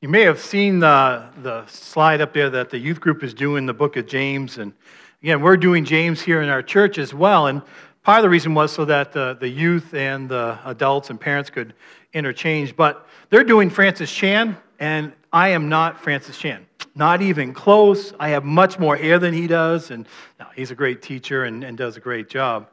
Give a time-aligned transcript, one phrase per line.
[0.00, 3.66] You may have seen the, the slide up there that the youth group is doing
[3.66, 4.58] the book of James.
[4.58, 4.72] And
[5.24, 7.48] again, we're doing James here in our church as well.
[7.48, 7.62] And
[8.04, 11.50] part of the reason was so that the, the youth and the adults and parents
[11.50, 11.74] could
[12.12, 12.76] interchange.
[12.76, 16.64] But they're doing Francis Chan, and I am not Francis Chan.
[16.94, 18.12] Not even close.
[18.20, 19.90] I have much more hair than he does.
[19.90, 20.06] And
[20.38, 22.68] no, he's a great teacher and, and does a great job.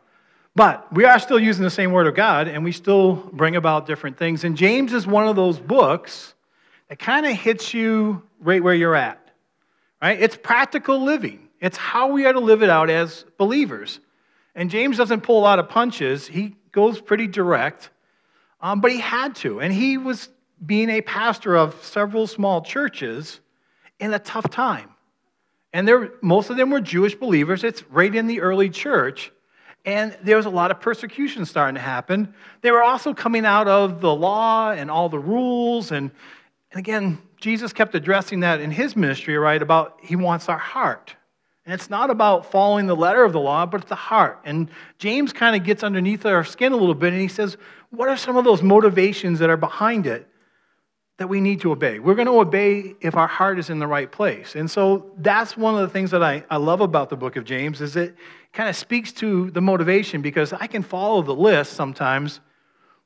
[0.54, 3.88] But we are still using the same Word of God, and we still bring about
[3.88, 4.44] different things.
[4.44, 6.35] And James is one of those books
[6.90, 9.20] it kind of hits you right where you're at.
[10.02, 10.22] Right?
[10.22, 11.50] It's practical living.
[11.60, 14.00] It's how we are to live it out as believers.
[14.54, 16.28] And James doesn't pull a lot of punches.
[16.28, 17.90] He goes pretty direct,
[18.62, 19.60] um, but he had to.
[19.62, 20.30] And he was
[20.66, 23.40] being a pastor of several small churches
[24.00, 24.90] in a tough time.
[25.74, 27.64] And there, most of them were Jewish believers.
[27.64, 29.32] It's right in the early church.
[29.86, 32.34] And there was a lot of persecution starting to happen.
[32.62, 36.12] They were also coming out of the law and all the rules and
[36.76, 39.62] and again, Jesus kept addressing that in his ministry, right?
[39.62, 41.16] About he wants our heart.
[41.66, 44.42] And it's not about following the letter of the law, but the heart.
[44.44, 44.70] And
[45.00, 47.56] James kind of gets underneath our skin a little bit and he says,
[47.92, 50.28] What are some of those motivations that are behind it
[51.18, 52.00] that we need to obey?
[52.00, 54.56] We're going to obey if our heart is in the right place.
[54.56, 57.46] And so that's one of the things that I, I love about the book of
[57.46, 58.16] James is it
[58.52, 62.42] kind of speaks to the motivation because I can follow the list sometimes,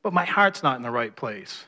[0.01, 1.65] but my heart's not in the right place.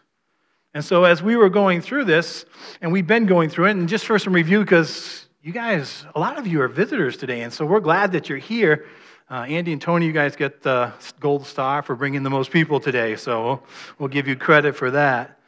[0.73, 2.45] And so, as we were going through this,
[2.81, 6.19] and we've been going through it, and just for some review, because you guys, a
[6.19, 8.85] lot of you are visitors today, and so we're glad that you're here.
[9.29, 12.79] Uh, Andy and Tony, you guys get the gold star for bringing the most people
[12.79, 13.61] today, so
[13.99, 15.39] we'll give you credit for that.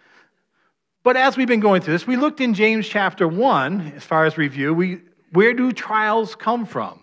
[1.03, 4.25] But as we've been going through this, we looked in James chapter 1, as far
[4.25, 5.01] as review, we,
[5.31, 7.02] where do trials come from?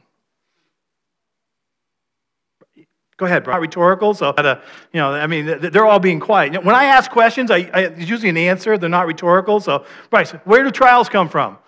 [3.21, 3.53] Go ahead, bro.
[3.53, 4.63] Not rhetorical, so uh,
[4.95, 6.65] you know, I mean, they're all being quiet.
[6.65, 8.79] When I ask questions, I, I it's usually an answer.
[8.79, 9.61] They're not rhetorical.
[9.61, 11.59] So, Bryce, where do trials come from?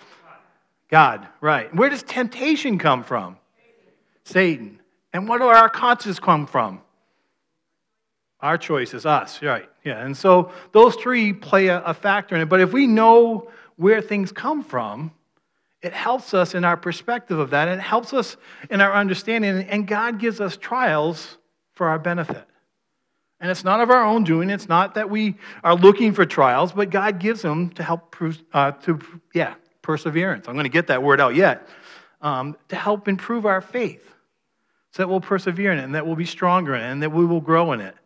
[0.89, 1.73] God, right.
[1.75, 3.37] Where does temptation come from?
[4.25, 4.81] Satan.
[5.13, 6.81] And what do our consciences come from?
[8.41, 9.69] Our choices, us, right.
[9.85, 10.03] Yeah.
[10.03, 12.49] And so those three play a, a factor in it.
[12.49, 15.13] But if we know where things come from,
[15.83, 18.39] it helps us in our perspective of that, it helps us
[18.71, 19.67] in our understanding.
[19.69, 21.37] And God gives us trials
[21.83, 22.45] for our benefit.
[23.41, 24.51] And it's not of our own doing.
[24.51, 25.35] It's not that we
[25.65, 28.15] are looking for trials, but God gives them to help,
[28.53, 29.01] uh, to,
[29.35, 30.47] yeah, perseverance.
[30.47, 31.67] I'm going to get that word out yet.
[32.21, 34.09] Um, to help improve our faith
[34.93, 37.11] so that we'll persevere in it and that we'll be stronger in it and that
[37.11, 37.97] we will grow in it.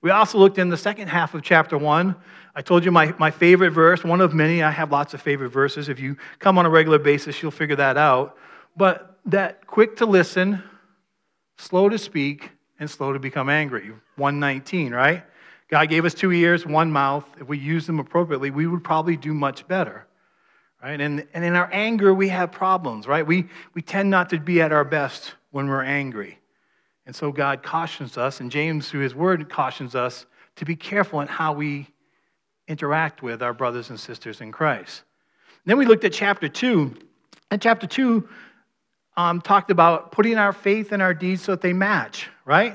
[0.00, 2.14] We also looked in the second half of chapter 1.
[2.54, 4.62] I told you my, my favorite verse, one of many.
[4.62, 5.88] I have lots of favorite verses.
[5.88, 8.38] If you come on a regular basis, you'll figure that out.
[8.76, 10.62] But that quick to listen,
[11.58, 12.52] slow to speak,
[12.84, 13.90] and slow to become angry.
[14.16, 15.24] 119, right?
[15.68, 17.24] God gave us two ears, one mouth.
[17.40, 20.06] If we use them appropriately, we would probably do much better.
[20.82, 21.00] Right?
[21.00, 23.26] And, and in our anger, we have problems, right?
[23.26, 26.38] We, we tend not to be at our best when we're angry.
[27.06, 31.22] And so God cautions us, and James, through his word, cautions us to be careful
[31.22, 31.88] in how we
[32.68, 35.04] interact with our brothers and sisters in Christ.
[35.64, 36.94] Then we looked at chapter 2.
[37.50, 38.28] And chapter 2
[39.16, 42.74] um, talked about putting our faith and our deeds so that they match, right?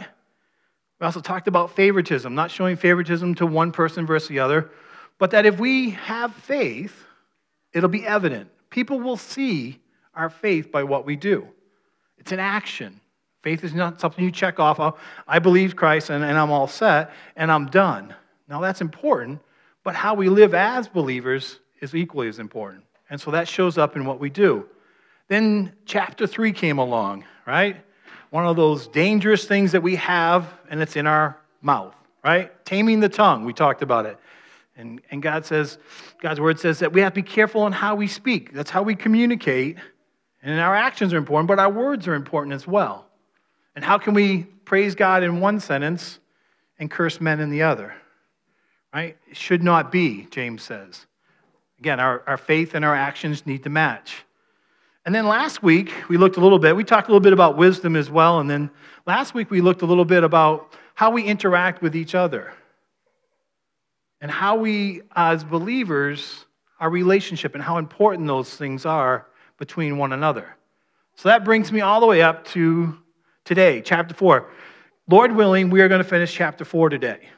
[1.00, 4.70] We also talked about favoritism, not showing favoritism to one person versus the other,
[5.18, 7.06] but that if we have faith,
[7.74, 8.50] it'll be evident.
[8.70, 9.80] People will see
[10.14, 11.48] our faith by what we do.
[12.18, 13.00] It's an action.
[13.42, 14.80] Faith is not something you check off.
[14.80, 14.98] Oh,
[15.28, 18.14] I believe Christ and, and I'm all set and I'm done.
[18.50, 19.40] Now that's important,
[19.84, 22.84] but how we live as believers is equally as important.
[23.10, 24.66] And so that shows up in what we do.
[25.30, 27.78] Then chapter 3 came along, right?
[28.30, 32.52] One of those dangerous things that we have, and it's in our mouth, right?
[32.66, 34.18] Taming the tongue, we talked about it.
[34.78, 35.78] And, and God says,
[36.22, 38.54] God's word says that we have to be careful in how we speak.
[38.54, 39.78] That's how we communicate.
[40.42, 43.06] And our actions are important, but our words are important as well.
[43.76, 46.20] And how can we praise God in one sentence
[46.78, 47.94] and curse men in the other?
[48.94, 49.18] Right?
[49.30, 51.06] It should not be, James says.
[51.80, 54.24] Again, our, our faith and our actions need to match.
[55.10, 57.58] And then last week, we looked a little bit, we talked a little bit about
[57.58, 58.42] wisdom as well.
[58.42, 58.70] And then
[59.08, 62.54] last week, we looked a little bit about how we interact with each other
[64.22, 66.46] and how we, as believers,
[66.80, 69.26] our relationship and how important those things are
[69.58, 70.56] between one another.
[71.16, 72.96] So that brings me all the way up to
[73.46, 74.48] today, chapter 4.
[75.08, 77.30] Lord willing, we are going to finish chapter 4 today.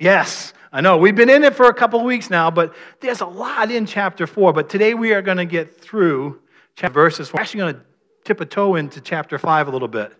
[0.00, 0.96] Yes, I know.
[0.96, 3.86] We've been in it for a couple of weeks now, but there's a lot in
[3.86, 4.52] chapter 4.
[4.52, 6.40] But today we are going to get through
[6.78, 7.32] chapter verses.
[7.32, 7.80] We're actually going to
[8.24, 10.12] tip a toe into chapter 5 a little bit.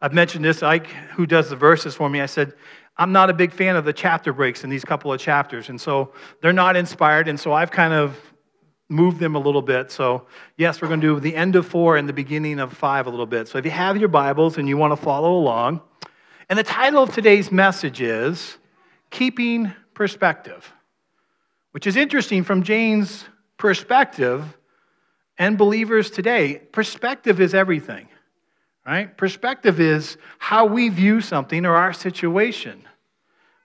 [0.00, 2.20] I've mentioned this, Ike, who does the verses for me.
[2.20, 2.52] I said,
[2.96, 5.80] I'm not a big fan of the chapter breaks in these couple of chapters, and
[5.80, 8.16] so they're not inspired, and so I've kind of
[8.88, 9.90] moved them a little bit.
[9.90, 13.08] So, yes, we're going to do the end of four and the beginning of five
[13.08, 13.48] a little bit.
[13.48, 15.80] So, if you have your Bibles and you want to follow along,
[16.48, 18.56] and the title of today's message is
[19.10, 20.72] Keeping Perspective,
[21.72, 23.24] which is interesting from James'
[23.56, 24.44] perspective
[25.38, 26.60] and believers today.
[26.72, 28.08] Perspective is everything,
[28.86, 29.16] right?
[29.16, 32.82] Perspective is how we view something or our situation.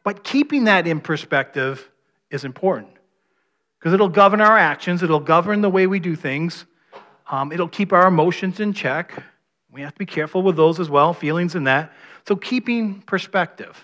[0.04, 1.90] But keeping that in perspective
[2.30, 2.90] is important
[3.80, 6.66] because it'll govern our actions, it'll govern the way we do things,
[7.30, 9.24] um, it'll keep our emotions in check.
[9.72, 11.92] We have to be careful with those as well, feelings and that.
[12.28, 13.84] So, keeping perspective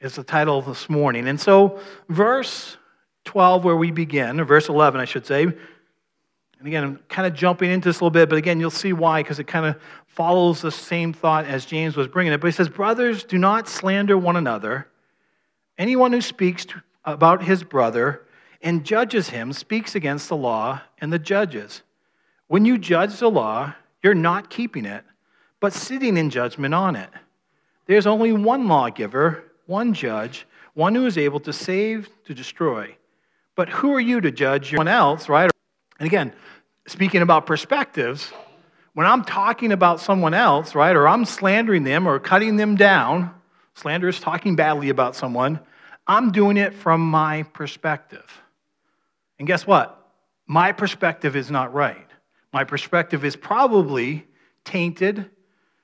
[0.00, 1.28] is the title of this morning.
[1.28, 2.76] And so, verse
[3.24, 5.48] 12, where we begin, or verse 11, I should say,
[6.60, 8.92] and again, I'm kind of jumping into this a little bit, but again, you'll see
[8.92, 12.40] why, because it kind of follows the same thought as James was bringing it.
[12.40, 14.86] But he says, Brothers, do not slander one another.
[15.78, 16.66] Anyone who speaks
[17.06, 18.26] about his brother
[18.60, 21.80] and judges him speaks against the law and the judges.
[22.48, 23.72] When you judge the law,
[24.02, 25.02] you're not keeping it,
[25.60, 27.08] but sitting in judgment on it.
[27.86, 32.94] There's only one lawgiver, one judge, one who is able to save, to destroy.
[33.54, 35.49] But who are you to judge anyone else, right?
[36.00, 36.32] And again,
[36.86, 38.32] speaking about perspectives,
[38.94, 43.32] when I'm talking about someone else, right, or I'm slandering them or cutting them down,
[43.74, 45.60] slander is talking badly about someone,
[46.06, 48.24] I'm doing it from my perspective.
[49.38, 49.96] And guess what?
[50.46, 52.06] My perspective is not right.
[52.52, 54.26] My perspective is probably
[54.64, 55.30] tainted.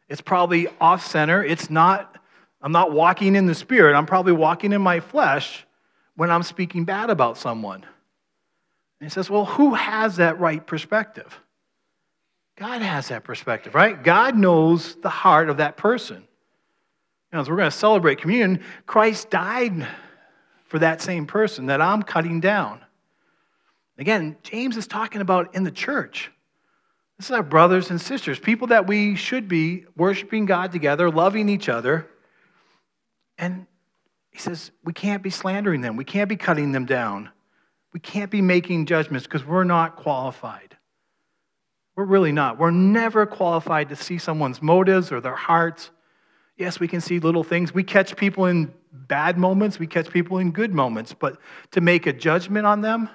[0.08, 1.44] It's probably off center.
[1.44, 2.16] It's not,
[2.62, 3.94] I'm not walking in the spirit.
[3.94, 5.64] I'm probably walking in my flesh
[6.16, 7.84] when I'm speaking bad about someone.
[9.00, 11.40] And he says, Well, who has that right perspective?
[12.56, 14.02] God has that perspective, right?
[14.02, 16.26] God knows the heart of that person.
[17.32, 19.86] Know, as we're going to celebrate communion, Christ died
[20.64, 22.80] for that same person that I'm cutting down.
[23.98, 26.30] Again, James is talking about in the church.
[27.18, 31.48] This is our brothers and sisters, people that we should be worshiping God together, loving
[31.48, 32.08] each other.
[33.38, 33.66] And
[34.30, 37.30] he says, we can't be slandering them, we can't be cutting them down.
[37.96, 40.76] We can't be making judgments because we're not qualified.
[41.94, 42.58] We're really not.
[42.58, 45.88] We're never qualified to see someone's motives or their hearts.
[46.58, 47.72] Yes, we can see little things.
[47.72, 51.38] We catch people in bad moments, we catch people in good moments, but
[51.70, 53.08] to make a judgment on them,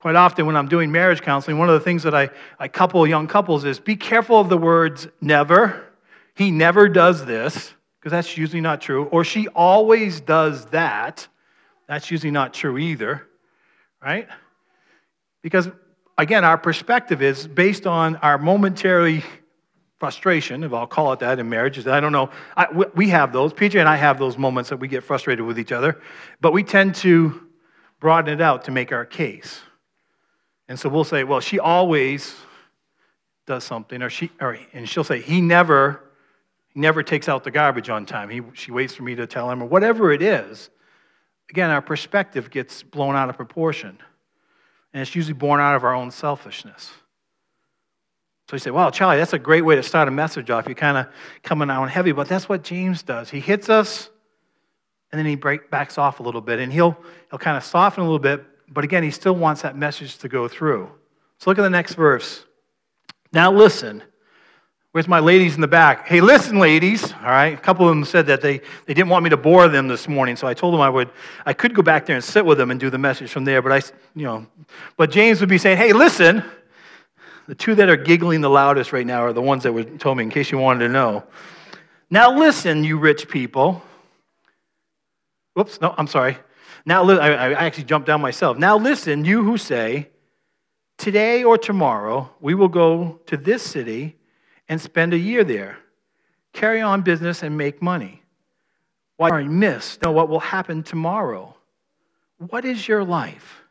[0.00, 3.06] quite often when I'm doing marriage counseling, one of the things that I, I couple
[3.06, 5.82] young couples is be careful of the words never.
[6.34, 9.04] He never does this, because that's usually not true.
[9.04, 11.26] Or she always does that.
[11.88, 13.26] That's usually not true either
[14.06, 14.28] right?
[15.42, 15.68] Because,
[16.16, 19.24] again, our perspective is based on our momentary
[19.98, 21.88] frustration, if I'll call it that in marriage, marriages.
[21.88, 22.30] I don't know.
[22.56, 23.52] I, we have those.
[23.52, 26.00] PJ and I have those moments that we get frustrated with each other,
[26.40, 27.48] but we tend to
[27.98, 29.60] broaden it out to make our case.
[30.68, 32.36] And so we'll say, well, she always
[33.46, 36.12] does something, or she, or, and she'll say, he never,
[36.76, 38.28] never takes out the garbage on time.
[38.28, 40.70] He, she waits for me to tell him, or whatever it is
[41.50, 43.98] again, our perspective gets blown out of proportion.
[44.92, 46.90] And it's usually born out of our own selfishness.
[48.48, 50.66] So you say, wow, Charlie, that's a great way to start a message off.
[50.66, 51.06] You're kind of
[51.42, 53.28] coming out heavy, but that's what James does.
[53.28, 54.08] He hits us,
[55.10, 56.96] and then he break, backs off a little bit, and he'll,
[57.30, 60.28] he'll kind of soften a little bit, but again, he still wants that message to
[60.28, 60.90] go through.
[61.38, 62.44] So look at the next verse.
[63.32, 64.02] Now listen.
[64.96, 66.08] Where's my ladies in the back?
[66.08, 67.12] Hey, listen, ladies.
[67.12, 67.52] All right.
[67.52, 70.08] A couple of them said that they, they didn't want me to bore them this
[70.08, 71.10] morning, so I told them I would.
[71.44, 73.60] I could go back there and sit with them and do the message from there,
[73.60, 73.82] but I,
[74.14, 74.46] you know,
[74.96, 76.42] but James would be saying, "Hey, listen."
[77.46, 80.16] The two that are giggling the loudest right now are the ones that were told
[80.16, 81.24] me, in case you wanted to know.
[82.08, 83.82] Now listen, you rich people.
[85.52, 86.38] Whoops, no, I'm sorry.
[86.86, 88.56] Now I, I actually jumped down myself.
[88.56, 90.08] Now listen, you who say,
[90.96, 94.16] "Today or tomorrow we will go to this city."
[94.68, 95.78] And spend a year there.
[96.52, 98.22] Carry on business and make money.
[99.16, 100.02] Why are you missed?
[100.02, 101.56] Know what will happen tomorrow.
[102.38, 103.62] What is your life?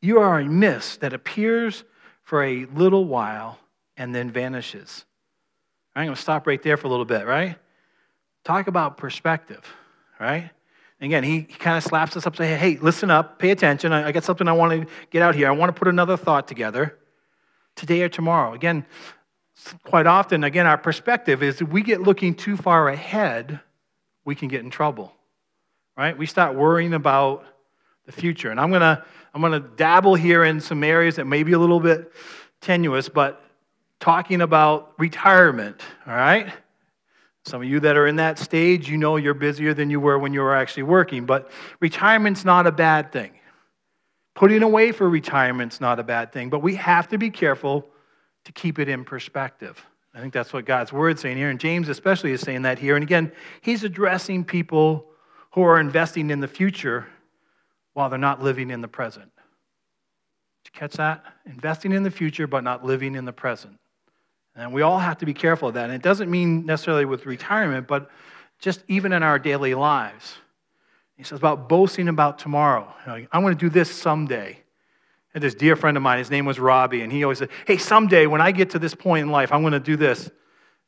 [0.00, 1.84] You are a mist that appears
[2.22, 3.58] for a little while
[3.96, 5.04] and then vanishes.
[5.94, 7.56] I'm going to stop right there for a little bit, right?
[8.44, 9.64] Talk about perspective,
[10.18, 10.50] right?
[11.00, 13.92] Again, he, he kind of slaps us up, say, hey, listen up, pay attention.
[13.92, 15.48] I, I got something I want to get out here.
[15.48, 16.98] I want to put another thought together
[17.74, 18.52] today or tomorrow.
[18.52, 18.84] Again,
[19.84, 23.60] quite often, again, our perspective is if we get looking too far ahead,
[24.24, 25.12] we can get in trouble,
[25.96, 26.16] right?
[26.16, 27.44] We start worrying about
[28.06, 28.50] the future.
[28.50, 31.52] And I'm going to I'm going to dabble here in some areas that may be
[31.52, 32.12] a little bit
[32.60, 33.42] tenuous, but
[34.00, 36.52] talking about retirement, all right?
[37.44, 40.18] Some of you that are in that stage, you know you're busier than you were
[40.18, 41.50] when you were actually working, but
[41.80, 43.32] retirement's not a bad thing.
[44.34, 47.86] Putting away for retirement's not a bad thing, but we have to be careful
[48.44, 49.84] to keep it in perspective.
[50.14, 52.96] I think that's what God's word's saying here, and James especially is saying that here.
[52.96, 53.30] And again,
[53.60, 55.06] he's addressing people
[55.52, 57.06] who are investing in the future
[57.92, 59.30] while they're not living in the present.
[60.64, 61.24] Did you catch that?
[61.46, 63.78] Investing in the future, but not living in the present.
[64.56, 65.84] And we all have to be careful of that.
[65.84, 68.10] And it doesn't mean necessarily with retirement, but
[68.58, 70.34] just even in our daily lives.
[71.16, 72.92] He says about boasting about tomorrow.
[73.06, 74.58] You know, I'm going to do this someday.
[75.34, 77.76] And this dear friend of mine, his name was Robbie, and he always said, Hey,
[77.76, 80.30] someday when I get to this point in life, I'm going to do this.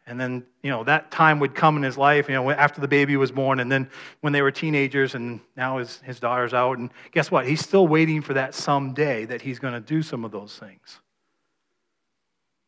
[0.04, 2.88] And then, you know, that time would come in his life, you know, after the
[2.88, 3.88] baby was born, and then
[4.20, 6.78] when they were teenagers, and now his, his daughter's out.
[6.78, 7.46] And guess what?
[7.46, 10.99] He's still waiting for that someday that he's going to do some of those things.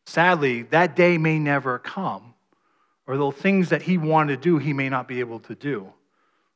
[0.05, 2.35] Sadly, that day may never come,
[3.05, 5.91] or those things that he wanted to do, he may not be able to do.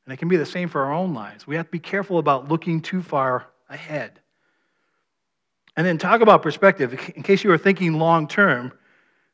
[0.06, 1.46] And it can be the same for our own lives.
[1.46, 4.22] We have to be careful about looking too far ahead.
[5.80, 6.92] And then talk about perspective.
[7.16, 8.74] In case you were thinking long term,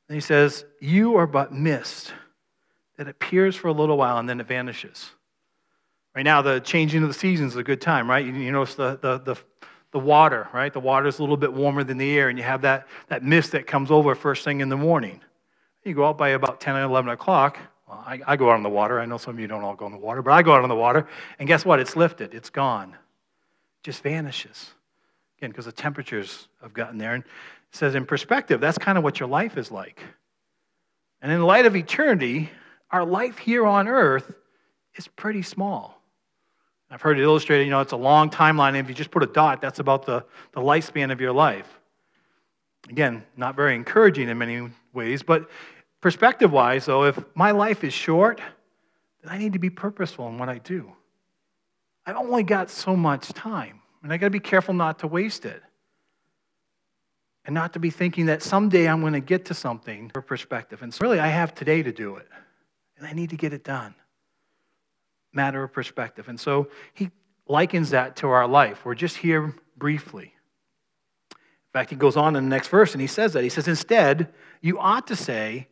[0.07, 2.13] he says, You are but mist
[2.97, 5.09] that appears for a little while and then it vanishes.
[6.15, 8.23] Right now, the changing of the seasons is a good time, right?
[8.23, 9.35] You, notice the, the, the,
[9.89, 10.71] the water, right?
[10.71, 13.23] The water is a little bit warmer than the air, and you have that, that
[13.23, 15.21] mist that comes over first thing in the morning.
[15.83, 17.57] You go out by about 10 or 11 o'clock.
[17.87, 18.99] Well, I, I go out on the water.
[18.99, 20.61] I know some of you don't all go on the water, but I go out
[20.61, 21.07] on the water,
[21.39, 21.79] and guess what?
[21.79, 24.75] It's lifted, it's gone, it just vanishes.
[25.37, 27.13] Again, because the temperatures have gotten there.
[27.13, 27.29] And it
[27.75, 30.01] says, in perspective, that's kind of what your life is like.
[31.21, 32.49] And in light of eternity,
[32.91, 34.33] our life here on earth
[34.95, 36.01] is pretty small.
[36.89, 38.79] I've heard it illustrated, you know, it's a long timeline.
[38.79, 40.23] If you just put a dot, that's about the,
[40.53, 41.67] the lifespan of your life.
[42.89, 45.49] Again, not very encouraging in many ways, but
[45.99, 48.39] perspective wise, though, if my life is short,
[49.23, 50.91] then I need to be purposeful in what I do.
[52.05, 53.81] I've only got so much time.
[54.05, 55.63] And I got to be careful not to waste it.
[57.43, 60.83] And not to be thinking that someday I'm going to get to something for perspective.
[60.83, 62.27] And so really, I have today to do it.
[62.99, 63.95] And I need to get it done.
[65.33, 66.29] Matter of perspective.
[66.29, 67.09] And so he
[67.47, 68.85] likens that to our life.
[68.85, 70.35] We're just here briefly.
[71.31, 73.41] In fact, he goes on in the next verse and he says that.
[73.41, 74.31] He says, Instead,
[74.61, 75.67] you ought to say,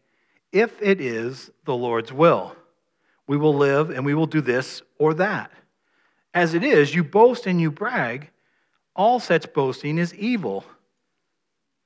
[0.52, 2.56] if it is the Lord's will,
[3.28, 5.52] we will live and we will do this or that.
[6.34, 8.30] As it is, you boast and you brag.
[8.96, 10.66] All such boasting is evil.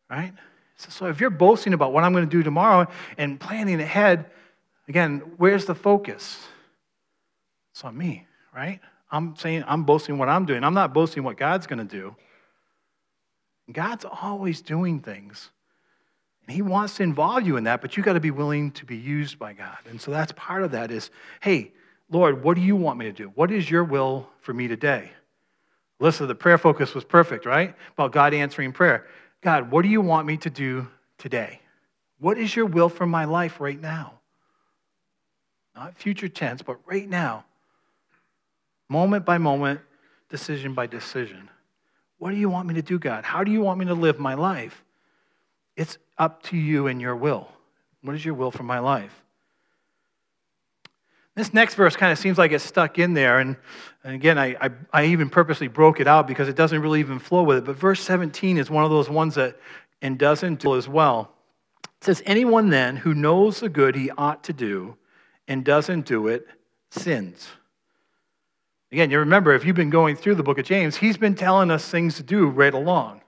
[0.10, 0.34] Right?
[0.77, 2.88] So if you're boasting about what I'm going to do tomorrow
[3.18, 4.25] and planning ahead,
[4.88, 6.39] again, where's the focus?
[7.72, 8.25] It's on me,
[8.56, 8.80] right?
[9.12, 10.63] I'm saying I'm boasting what I'm doing.
[10.63, 12.16] I'm not boasting what God's going to do.
[13.72, 15.50] God's always doing things.
[16.46, 18.86] And he wants to involve you in that, but you got to be willing to
[18.86, 19.77] be used by God.
[19.89, 21.10] And so that's part of that is,
[21.42, 21.74] hey,
[22.10, 23.32] Lord, what do you want me to do?
[23.36, 25.12] What is your will for me today?
[26.00, 27.76] Listen, the prayer focus was perfect, right?
[27.94, 29.06] About God answering prayer.
[29.42, 30.88] God, what do you want me to do
[31.18, 31.60] today?
[32.20, 34.14] What is your will for my life right now?
[35.76, 37.46] Not future tense, but right now.
[38.90, 39.82] Moment by moment,
[40.30, 41.50] decision by decision.
[42.20, 43.24] What do you want me to do, God?
[43.24, 44.84] How do you want me to live my life?
[45.76, 47.48] It's up to you and your will.
[48.02, 49.24] What is your will for my life?
[51.38, 53.38] This next verse kind of seems like it's stuck in there.
[53.38, 53.58] And,
[54.03, 57.20] and again, I, I, I, even purposely broke it out because it doesn't really even
[57.20, 57.63] flow with it.
[57.63, 59.56] But verse 17 is one of those ones that
[60.01, 61.32] and doesn't do as well.
[61.84, 64.98] It says, Anyone then who knows the good he ought to do
[65.48, 66.48] and doesn't do it
[66.89, 67.48] sins.
[68.91, 71.70] Again, you remember, if you've been going through the book of James, he's been telling
[71.70, 73.22] us things to do right along.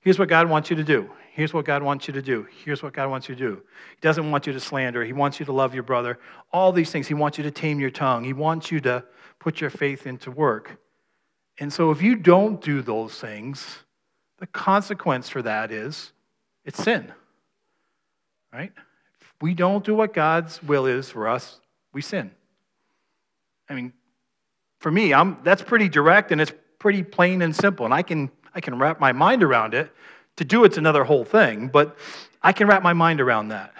[0.00, 1.08] Here's what God wants you to do.
[1.34, 2.46] Here's what God wants you to do.
[2.64, 3.54] Here's what God wants you to do.
[3.56, 5.04] He doesn't want you to slander.
[5.04, 6.20] He wants you to love your brother.
[6.52, 7.08] All these things.
[7.08, 8.22] He wants you to tame your tongue.
[8.22, 9.02] He wants you to
[9.40, 10.78] put your faith into work.
[11.58, 13.80] And so if you don't do those things,
[14.38, 16.12] the consequence for that is
[16.64, 17.12] it's sin.
[18.52, 18.70] Right?
[19.20, 21.58] If we don't do what God's will is for us,
[21.92, 22.30] we sin.
[23.68, 23.92] I mean,
[24.78, 27.86] for me, I'm, that's pretty direct and it's pretty plain and simple.
[27.86, 29.90] And I can, I can wrap my mind around it.
[30.36, 31.96] To do it's another whole thing, but
[32.42, 33.72] I can wrap my mind around that.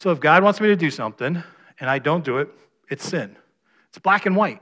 [0.00, 1.42] So if God wants me to do something
[1.80, 2.48] and I don't do it,
[2.90, 3.36] it's sin.
[3.88, 4.60] It's black and white,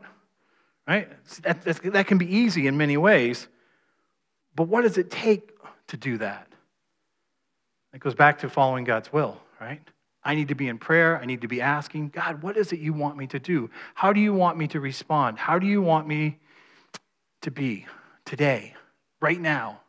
[0.87, 1.09] right?
[1.43, 3.49] That, that can be easy in many ways,
[4.55, 5.51] but what does it take
[5.89, 6.49] to do that?
[7.95, 9.81] It goes back to following God's will, right?
[10.25, 11.19] I need to be in prayer.
[11.21, 13.71] I need to be asking, God, what is it you want me to do?
[13.95, 15.39] How do you want me to respond?
[15.39, 16.39] How do you want me
[17.41, 17.87] to be
[18.25, 18.75] today,
[19.21, 19.81] right now?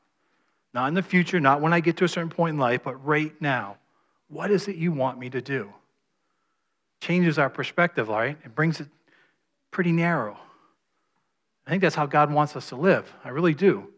[0.74, 2.96] Not in the future, not when I get to a certain point in life, but
[3.06, 3.78] right now.
[4.28, 5.72] What is it you want me to do?
[7.04, 8.38] changes our perspective, right?
[8.44, 8.88] It brings it
[9.72, 10.38] pretty narrow.
[11.68, 13.14] I think that's how God wants us to live.
[13.24, 13.90] I really do.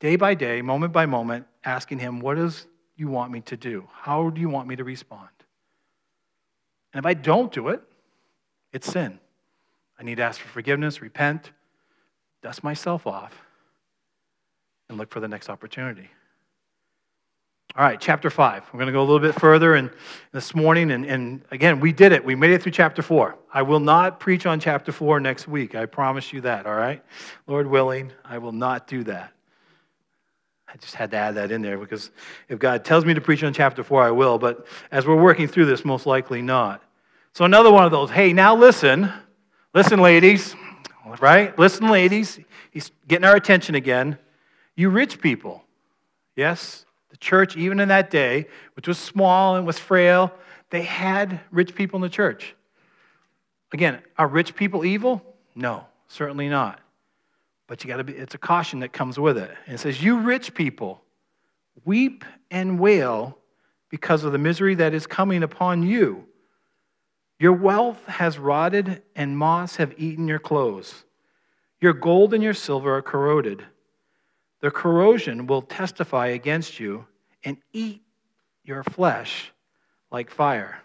[0.00, 3.88] Day by day, moment by moment, asking Him, What does you want me to do?
[3.92, 5.28] How do you want me to respond?
[6.92, 7.82] And if I don't do it,
[8.72, 9.20] it's sin.
[9.98, 11.52] I need to ask for forgiveness, repent,
[12.42, 13.34] dust myself off,
[14.90, 16.10] and look for the next opportunity.
[17.76, 18.64] All right, chapter 5.
[18.72, 19.90] We're going to go a little bit further and
[20.32, 20.90] this morning.
[20.90, 22.24] And, and again, we did it.
[22.24, 23.38] We made it through chapter 4.
[23.54, 25.76] I will not preach on chapter 4 next week.
[25.76, 27.02] I promise you that, all right?
[27.46, 29.32] Lord willing, I will not do that.
[30.68, 32.10] I just had to add that in there because
[32.48, 34.38] if God tells me to preach on chapter 4, I will.
[34.38, 36.82] But as we're working through this, most likely not.
[37.32, 39.12] So, another one of those hey, now listen.
[39.72, 40.56] Listen, ladies,
[41.20, 41.56] right?
[41.56, 42.40] Listen, ladies.
[42.72, 44.18] He's getting our attention again.
[44.76, 45.64] You rich people,
[46.36, 46.84] yes?
[47.10, 50.32] The church, even in that day, which was small and was frail,
[50.70, 52.54] they had rich people in the church.
[53.72, 55.22] Again, are rich people evil?
[55.54, 56.80] No, certainly not.
[57.66, 59.50] But you got to be, it's a caution that comes with it.
[59.66, 61.02] And it says, You rich people,
[61.84, 63.38] weep and wail
[63.90, 66.24] because of the misery that is coming upon you.
[67.38, 71.04] Your wealth has rotted, and moths have eaten your clothes.
[71.80, 73.64] Your gold and your silver are corroded
[74.60, 77.06] the corrosion will testify against you
[77.44, 78.02] and eat
[78.64, 79.52] your flesh
[80.10, 80.82] like fire.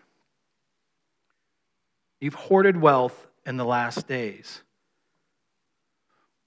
[2.19, 4.61] You've hoarded wealth in the last days.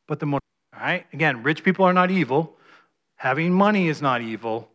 [0.07, 0.41] But the all
[0.85, 2.57] right, again, rich people are not evil.
[3.17, 4.71] Having money is not evil,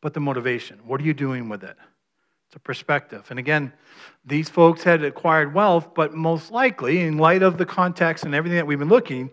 [0.00, 0.78] but the motivation.
[0.86, 1.76] What are you doing with it?
[2.46, 3.26] It's a perspective.
[3.28, 3.72] And again,
[4.24, 8.56] these folks had acquired wealth, but most likely, in light of the context and everything
[8.56, 9.30] that we've been looking,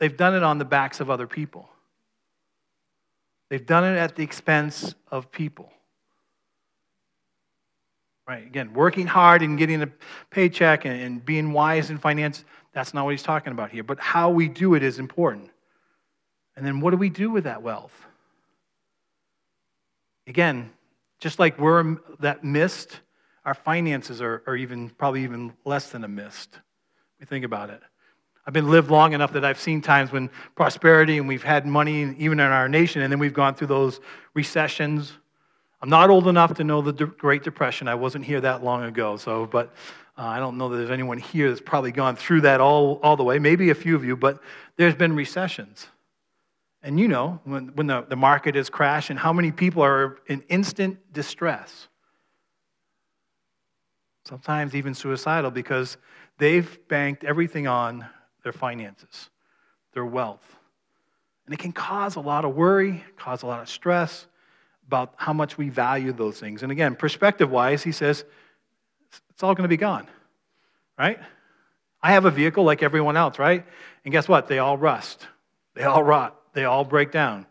[0.00, 1.68] they've done it on the backs of other people.
[3.50, 5.72] They've done it at the expense of people.
[8.26, 8.46] Right?
[8.46, 9.88] Again, working hard and getting a
[10.30, 13.82] paycheck and, and being wise in finance, that's not what he's talking about here.
[13.82, 15.50] But how we do it is important.
[16.56, 17.92] And then what do we do with that wealth?
[20.26, 20.70] Again,
[21.18, 23.00] just like we're that mist,
[23.44, 26.56] our finances are, are even probably even less than a mist.
[27.18, 27.82] We think about it.
[28.46, 32.14] I've been lived long enough that I've seen times when prosperity and we've had money,
[32.18, 34.00] even in our nation, and then we've gone through those
[34.34, 35.12] recessions.
[35.82, 37.88] I'm not old enough to know the Great Depression.
[37.88, 39.72] I wasn't here that long ago, so, but
[40.18, 43.16] uh, I don't know that there's anyone here that's probably gone through that all, all
[43.16, 43.38] the way.
[43.38, 44.40] Maybe a few of you, but
[44.76, 45.86] there's been recessions.
[46.82, 50.18] And you know, when, when the, the market is crashed and how many people are
[50.26, 51.88] in instant distress.
[54.24, 55.96] Sometimes even suicidal because
[56.38, 58.06] they've banked everything on
[58.42, 59.30] their finances,
[59.92, 60.44] their wealth.
[61.46, 64.26] And it can cause a lot of worry, cause a lot of stress
[64.86, 66.62] about how much we value those things.
[66.62, 68.24] And again, perspective wise, he says,
[69.30, 70.06] it's all going to be gone,
[70.98, 71.18] right?
[72.02, 73.64] I have a vehicle like everyone else, right?
[74.04, 74.48] And guess what?
[74.48, 75.26] They all rust,
[75.74, 77.46] they all rot, they all break down.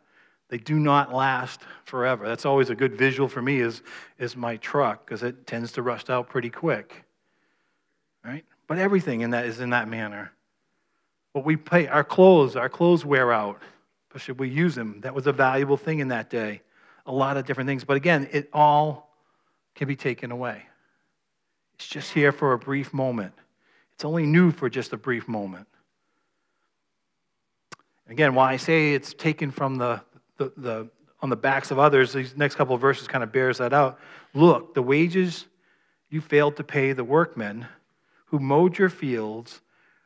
[0.50, 2.28] They do not last forever.
[2.28, 3.84] That's always a good visual for me is,
[4.18, 7.06] is my truck because it tends to rust out pretty quick.
[8.26, 8.44] Right?
[8.68, 10.32] But everything in that is in that manner.
[11.34, 13.62] What we pay, our clothes, our clothes wear out.
[14.12, 15.02] But should we use them?
[15.02, 16.62] That was a valuable thing in that day.
[17.06, 17.84] A lot of different things.
[17.84, 19.16] But again, it all
[19.76, 20.64] can be taken away.
[21.76, 23.34] It's just here for a brief moment.
[23.94, 25.68] It's only new for just a brief moment.
[28.10, 30.02] Again, why I say it's taken from the,
[30.38, 30.90] the, the
[31.22, 34.00] on the backs of others, these next couple of verses kind of bears that out.
[34.34, 35.46] Look, the wages
[36.10, 37.68] you failed to pay the workmen
[38.28, 39.62] who mowed your fields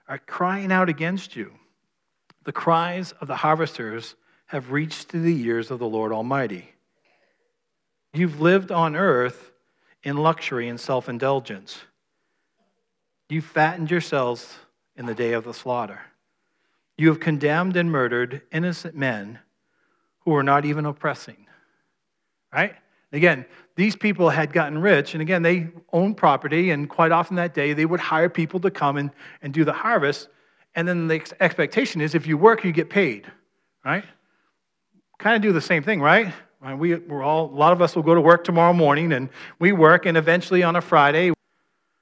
[0.07, 1.53] are crying out against you.
[2.43, 4.15] The cries of the harvesters
[4.47, 6.73] have reached to the ears of the Lord Almighty.
[8.13, 9.51] You've lived on earth
[10.03, 11.79] in luxury and self indulgence.
[13.29, 14.53] You fattened yourselves
[14.95, 16.01] in the day of the slaughter.
[16.97, 19.39] You have condemned and murdered innocent men
[20.19, 21.47] who were not even oppressing.
[22.53, 22.75] Right?
[23.13, 23.45] Again,
[23.75, 27.73] these people had gotten rich, and again, they owned property, and quite often that day
[27.73, 30.29] they would hire people to come and, and do the harvest.
[30.75, 33.31] And then the expectation is if you work, you get paid,
[33.85, 34.03] right?
[35.19, 36.33] Kind of do the same thing, right?
[36.77, 39.71] We, we're all, a lot of us will go to work tomorrow morning, and we
[39.71, 41.31] work, and eventually on a Friday,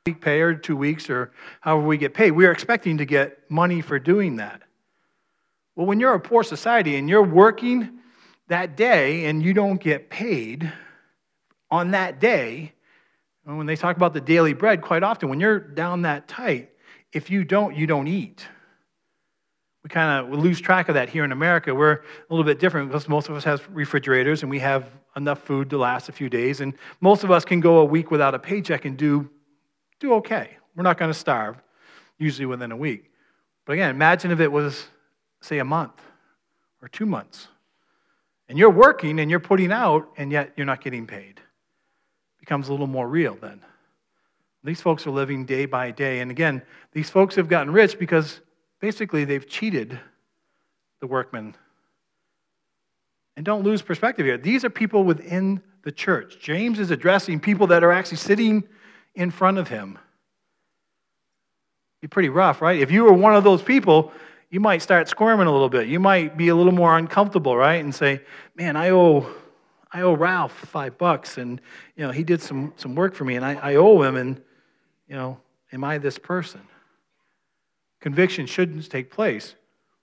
[0.08, 3.39] week pay or two weeks or however we get paid, we are expecting to get
[3.52, 4.62] money for doing that.
[5.76, 8.00] Well, when you're a poor society and you're working
[8.47, 10.71] that day and you don't get paid,
[11.72, 12.74] on that day,
[13.44, 16.70] when they talk about the daily bread, quite often, when you're down that tight,
[17.14, 18.46] if you don't, you don't eat.
[19.84, 21.74] We kind of lose track of that here in America.
[21.74, 25.40] We're a little bit different because most of us have refrigerators and we have enough
[25.40, 26.62] food to last a few days.
[26.62, 29.30] And most of us can go a week without a paycheck and do
[30.00, 30.58] do okay.
[30.76, 31.58] We're not going to starve,
[32.18, 33.12] usually within a week.
[33.66, 34.88] But again, imagine if it was,
[35.42, 36.02] say, a month
[36.82, 37.48] or two months.
[38.50, 41.40] And you're working and you're putting out, and yet you're not getting paid.
[42.41, 43.62] Becomes a little more real then.
[44.63, 46.19] These folks are living day by day.
[46.19, 48.41] And again, these folks have gotten rich because
[48.80, 49.99] basically they've cheated
[50.99, 51.56] the workmen.
[53.38, 54.38] And don't lose perspective here.
[54.38, 56.38] These are people within the church.
[56.39, 58.63] James is addressing people that are actually sitting
[59.15, 59.97] in front of him.
[62.01, 62.80] Be pretty rough, right?
[62.80, 64.12] If you were one of those people,
[64.49, 65.88] you might start squirming a little bit.
[65.88, 67.84] You might be a little more uncomfortable, right?
[67.84, 68.21] And say,
[68.56, 69.25] "Man, I owe,
[69.91, 71.60] I owe Ralph five bucks, and
[71.95, 74.41] you know he did some some work for me, and I, I owe him, and
[75.08, 75.39] you know,
[75.71, 76.62] am I this person?"
[77.99, 79.56] Conviction shouldn't take place.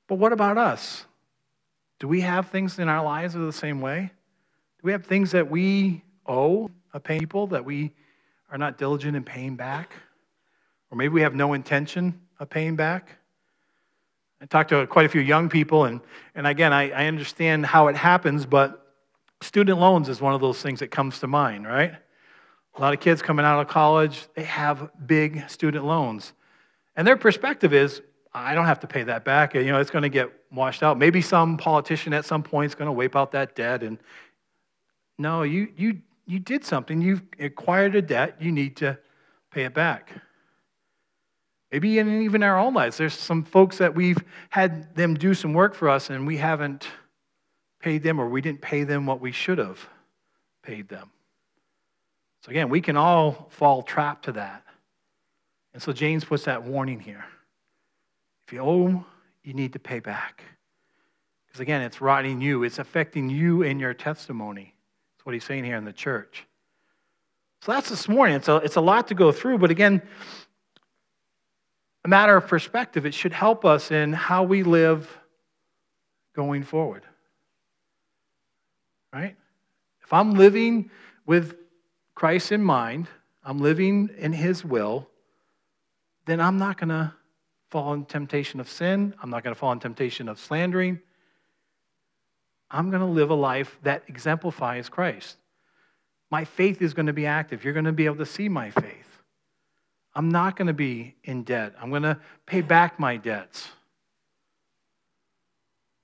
[0.06, 1.04] But what about us?
[1.98, 4.12] Do we have things in our lives that are the same way?
[4.78, 7.92] Do we have things that we owe a people that we
[8.50, 9.92] are not diligent in paying back?
[10.90, 13.16] Or maybe we have no intention of paying back?
[14.40, 16.00] I talked to quite a few young people, and,
[16.36, 18.87] and again, I, I understand how it happens, but
[19.40, 21.94] student loans is one of those things that comes to mind, right?
[22.76, 26.32] A lot of kids coming out of college, they have big student loans.
[26.96, 29.54] And their perspective is, I don't have to pay that back.
[29.54, 30.98] You know, it's going to get washed out.
[30.98, 33.82] Maybe some politician at some point is going to wipe out that debt.
[33.82, 33.98] And
[35.18, 37.00] no, you, you, you did something.
[37.00, 38.36] You've acquired a debt.
[38.40, 38.98] You need to
[39.50, 40.12] pay it back.
[41.72, 45.52] Maybe in even our own lives, there's some folks that we've had them do some
[45.52, 46.86] work for us and we haven't
[47.88, 49.78] paid them or we didn't pay them what we should have
[50.62, 51.10] paid them.
[52.44, 54.62] So again, we can all fall trapped to that.
[55.72, 57.24] And so James puts that warning here.
[58.46, 59.06] If you owe,
[59.42, 60.42] you need to pay back.
[61.46, 64.74] Because again, it's rotting you, it's affecting you and your testimony.
[65.16, 66.44] That's what he's saying here in the church.
[67.62, 68.36] So that's this morning.
[68.36, 70.02] It's a, it's a lot to go through, but again,
[72.04, 75.08] a matter of perspective, it should help us in how we live
[76.36, 77.04] going forward.
[79.12, 79.36] Right?
[80.02, 80.90] If I'm living
[81.26, 81.56] with
[82.14, 83.08] Christ in mind,
[83.44, 85.08] I'm living in His will,
[86.26, 87.12] then I'm not going to
[87.70, 89.14] fall in temptation of sin.
[89.22, 91.00] I'm not going to fall in temptation of slandering.
[92.70, 95.36] I'm going to live a life that exemplifies Christ.
[96.30, 97.64] My faith is going to be active.
[97.64, 99.22] You're going to be able to see my faith.
[100.14, 101.74] I'm not going to be in debt.
[101.80, 103.68] I'm going to pay back my debts.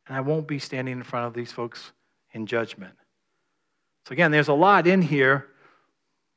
[0.07, 1.93] And I won't be standing in front of these folks
[2.35, 2.95] in judgment.
[4.07, 5.47] So, again, there's a lot in here,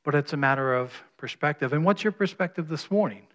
[0.05, 1.73] but it's a matter of perspective.
[1.73, 3.27] And what's your perspective this morning?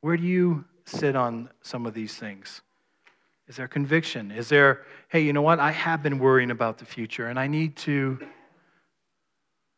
[0.00, 2.62] Where do you sit on some of these things?
[3.48, 4.30] Is there conviction?
[4.30, 5.60] Is there, hey, you know what?
[5.60, 8.18] I have been worrying about the future and I need to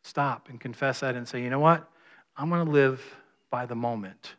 [0.03, 1.89] stop and confess that and say, you know what?
[2.37, 3.01] I'm going to live
[3.49, 4.35] by the moment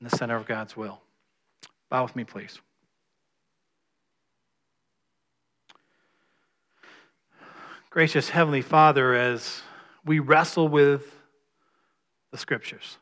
[0.00, 1.00] in the center of God's will.
[1.88, 2.60] Bow with me, please.
[7.98, 9.60] Gracious Heavenly Father, as
[10.04, 11.16] we wrestle with
[12.30, 12.96] the Scriptures,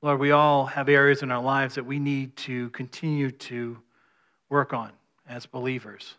[0.00, 3.76] Lord, we all have areas in our lives that we need to continue to
[4.48, 4.92] work on
[5.28, 6.14] as believers.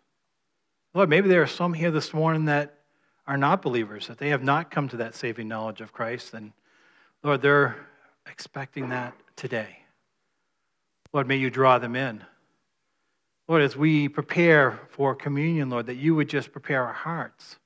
[0.93, 2.81] Lord, maybe there are some here this morning that
[3.25, 6.35] are not believers, that they have not come to that saving knowledge of Christ.
[6.35, 6.53] And
[7.23, 7.77] Lord, they're
[8.27, 9.79] expecting that today.
[11.13, 12.23] Lord, may you draw them in.
[13.47, 17.58] Lord, as we prepare for communion, Lord, that you would just prepare our hearts.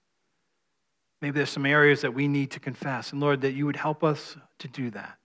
[1.21, 3.11] Maybe there's some areas that we need to confess.
[3.11, 5.17] And Lord, that you would help us to do that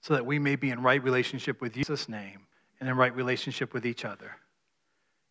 [0.00, 2.46] so that we may be in right relationship with Jesus' name
[2.80, 4.36] and in right relationship with each other.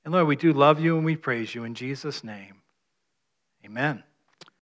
[0.04, 2.62] And Lord, we do love you and we praise you in Jesus' name.
[3.66, 4.04] Amen.